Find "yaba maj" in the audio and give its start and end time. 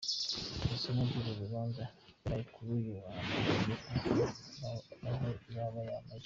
5.55-6.19